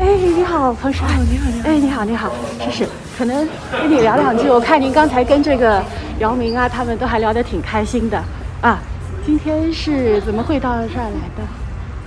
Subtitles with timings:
[0.00, 1.06] 哎，你好，彭帅。
[1.30, 1.68] 你好，你好。
[1.68, 2.32] 哎，你好，你好。
[2.64, 4.50] 是是，可能跟你聊两句。
[4.50, 5.80] 我看您刚才跟这个
[6.18, 8.20] 姚明啊，他们都还聊得挺开心的
[8.60, 8.80] 啊。
[9.24, 11.44] 今天是怎么会到这儿来的？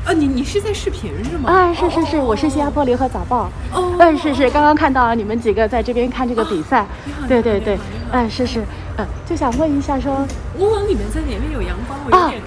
[0.05, 1.49] 啊，你你是在视频是吗？
[1.49, 3.49] 啊，是是是，我是新加坡联合早报。
[3.71, 3.95] 哦。
[3.99, 6.85] 嗯，是是，刚刚看到你们几个在这边看这个比赛。
[7.29, 7.79] 对对对。
[8.11, 8.59] 嗯，是是。
[8.97, 12.41] 嗯，就想问一下，说我往里面在里面有阳光，我有点，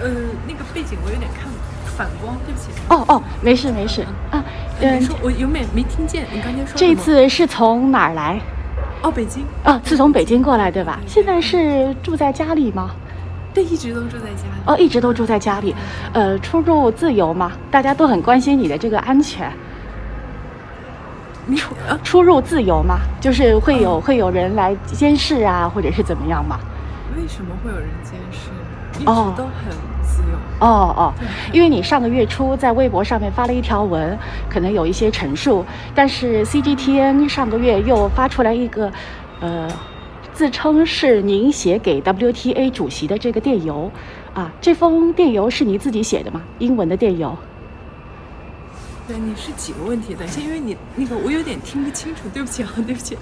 [0.00, 0.08] 呃，
[0.46, 1.50] 那个背景我有点看
[1.96, 2.68] 反光，对不起。
[2.88, 4.42] 哦哦，没事没事啊。
[4.80, 6.72] 嗯，我有没没听见你刚才说？
[6.74, 8.40] 这次是从哪儿来？
[9.02, 9.44] 哦，北京。
[9.64, 10.98] 啊，是从北京过来对吧？
[11.06, 12.90] 现在是住在家里吗？
[13.52, 14.62] 对，一直都住在家里。
[14.66, 15.74] 哦，一直都住在家里。
[16.12, 17.52] 呃，出入自由吗？
[17.70, 19.52] 大家都很关心你的这个安全。
[21.56, 23.00] 出出入自由吗？
[23.20, 26.60] 就是会有会有人来监视啊，或者是怎么样吗？
[27.16, 28.50] 为什么会有人监视？
[28.94, 29.72] 一直都很
[30.60, 31.12] 哦哦，
[31.52, 34.18] 因为你上个月初在微博上面发了一条文，
[34.48, 38.92] 可能有一些陈述，但是 CGTN 上个月又发出来一个，
[39.40, 39.66] 呃，
[40.34, 43.90] 自称是您写给 WTA 主席的这个电邮，
[44.34, 46.42] 啊，这封电邮是你自己写的吗？
[46.58, 47.34] 英文的电邮。
[49.10, 50.14] 对，你是几个问题？
[50.14, 53.18] 等一下，因为你那个我有点听不清楚，对不起啊，对不起。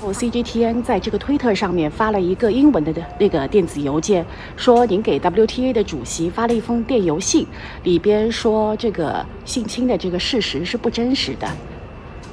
[0.00, 4.24] 我 CGTN 在这个推特上面发了一个英文的那个电子邮件，
[4.56, 7.46] 说您给 WTA 的主席发了一封电邮信，
[7.82, 11.46] 里边说这个性侵的这个事实是不真实的，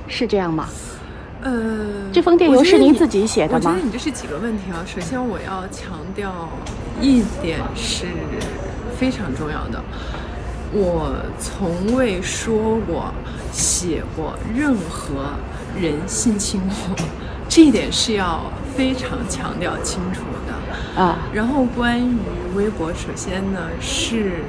[0.08, 0.70] 是这样吗？
[1.42, 3.72] 呃，这封电邮是您自己写的吗？
[3.72, 4.80] 我觉得你这是几个问题啊。
[4.86, 6.48] 首先，我要强调
[7.02, 8.06] 一点是
[8.98, 9.84] 非常重要的。
[10.74, 13.14] 我从未说过、
[13.54, 15.32] 写过任何
[15.80, 16.96] 人性侵我，
[17.48, 18.42] 这一点是要
[18.76, 21.20] 非常强调清楚的啊。
[21.34, 22.18] 然后关于
[22.54, 24.44] 微博，首先呢是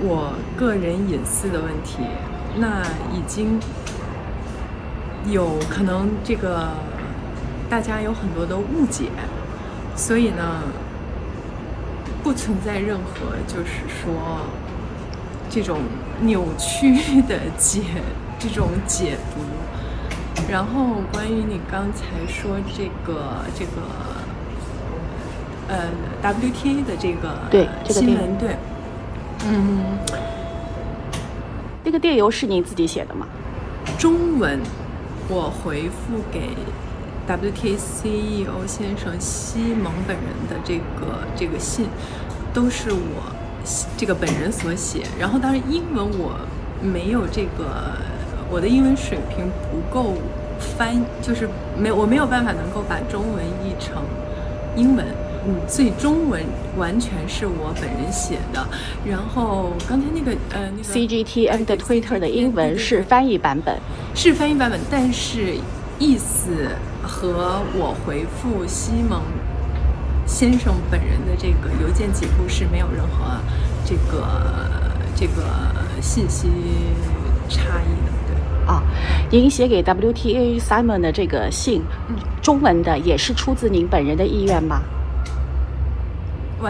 [0.00, 1.98] 我个人隐私的问题，
[2.58, 2.82] 那
[3.14, 3.60] 已经
[5.30, 6.70] 有可能这个
[7.70, 9.04] 大家有很多的误解，
[9.94, 10.64] 所以呢
[12.20, 14.40] 不存在任何就是说。
[15.52, 15.80] 这种
[16.22, 17.82] 扭曲的解，
[18.40, 19.42] 这种解读。
[20.50, 23.82] 然后关于你刚才说这个这个，
[25.68, 25.90] 呃
[26.22, 28.56] ，WTA 的这个对新闻，对，
[29.46, 29.98] 嗯，
[31.84, 33.26] 这个电邮是你自己写的吗？
[33.98, 34.58] 中文，
[35.28, 36.56] 我回复给
[37.28, 41.88] WTA CEO 先生西蒙本人的这个这个信，
[42.54, 43.41] 都是我。
[43.96, 46.34] 这个本人所写，然后当然英文我
[46.82, 47.96] 没有这个，
[48.50, 50.14] 我的英文水平不够
[50.76, 54.02] 翻，就是没我没有办法能够把中文译成
[54.76, 55.06] 英文，
[55.46, 56.42] 嗯，所以中文
[56.76, 58.66] 完全是我本人写的。
[59.04, 63.78] 然后刚才那个呃那个 CGTN 的 Twitter 的英文是翻译版本，
[64.14, 65.54] 是翻译版本，但是
[65.98, 66.68] 意思
[67.02, 69.20] 和我回复西蒙。
[70.32, 73.36] 先生本人的这个邮件几乎是没有任何
[73.84, 74.26] 这个
[75.14, 75.42] 这个
[76.00, 76.48] 信息
[77.50, 78.82] 差异的，对啊。
[79.30, 81.82] 您写给 WTA Simon 的这个信，
[82.40, 84.80] 中文的也是出自您本人的意愿吗？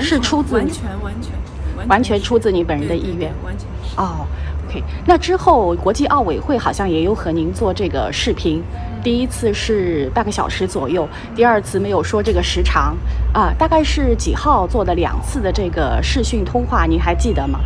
[0.01, 4.27] 是出自完全完全完全出自您本人的意愿，完全是哦。
[4.69, 8.61] OK，那之后国际奥委会好像也有和您做这个视频。
[9.03, 12.97] 第一次是半个小时左右，第二次没有说这个时长
[13.33, 17.61] 啊，大概是几号做的两次的这个视讯通话，您还记得吗？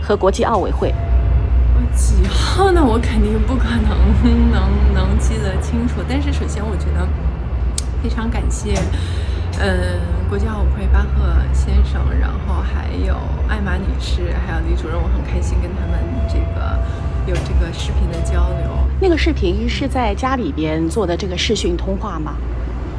[0.00, 0.94] 和国际奥委会，
[1.92, 2.80] 几号呢？
[2.80, 5.94] 我肯定不可能能能记得清楚。
[6.08, 7.08] 但是首先，我觉得
[8.00, 8.74] 非常感谢，
[9.58, 13.16] 嗯，国际奥委会巴赫先生，然后还有
[13.48, 16.78] 艾玛女士，还有李主任，我很开心跟他们这个
[17.26, 18.65] 有这个视频的交流。
[19.00, 22.34] 那个视频是在家里边做的这个视讯通话吗？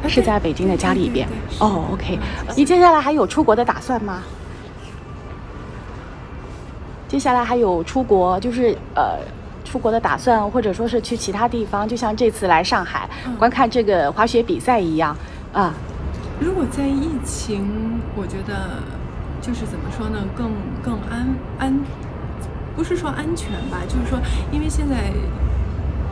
[0.06, 1.28] 是在北京的家里边。
[1.58, 2.16] 哦，OK。
[2.56, 4.22] 你接下来还有出国的打算吗？
[7.08, 9.18] 接下来还有出国，就是呃，
[9.64, 15.16] 出国的打算，或者说是去其他地方，就像这次来上海观看这个滑雪比赛一样
[15.52, 15.74] 啊。
[16.38, 18.80] 如果在疫情，我觉得
[19.42, 21.26] 就是怎么说呢，更更安
[21.58, 21.76] 安，
[22.76, 24.20] 不是说安全吧，就是说，
[24.52, 25.12] 因为现在。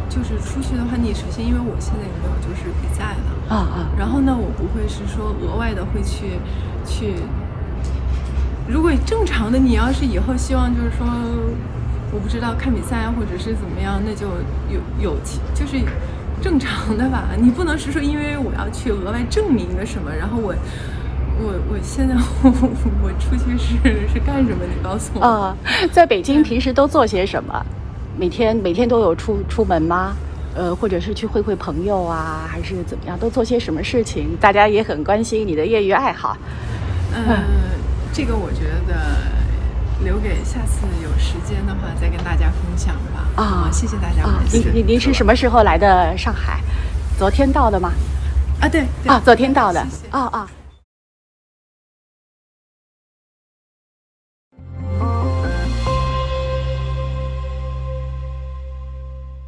[0.09, 6.39] 就是出去的话，你首先因为我现在也没有就是比赛了啊啊，然后呢，我不会是说额外的会去
[6.87, 7.15] 去。
[8.69, 11.07] 如果正常的，你要是以后希望就是说，
[12.11, 14.27] 我不知道看比赛啊，或者是怎么样，那就
[14.69, 15.17] 有有
[15.55, 15.79] 就是
[16.43, 17.29] 正常的吧。
[17.41, 20.53] 你不能是说因为我要去额外证明个什么，然后我
[21.39, 22.51] 我我现在 我
[23.05, 24.65] 我出去是是干什么？
[24.65, 25.25] 你告诉我。
[25.25, 25.57] 啊，
[25.93, 27.65] 在北京平时都做些什么？
[28.19, 30.15] 每天每天都有出出门吗？
[30.55, 33.19] 呃，或者是去会会朋友啊，还是怎么样？
[33.19, 34.37] 都做些什么事情？
[34.41, 36.35] 大家也很关心你的业余爱好。
[37.13, 37.45] 呃，
[38.13, 38.95] 这个我觉得
[40.03, 43.43] 留给下次有时间的话再跟大家分享吧。
[43.43, 44.43] 啊谢谢大家啊。
[44.51, 46.61] 您您您是什么时候来的上海？
[47.19, 47.93] 昨天到的吗？
[48.61, 48.67] 啊？
[48.67, 50.09] 对对啊，昨天到的谢谢。
[50.11, 50.49] 啊啊。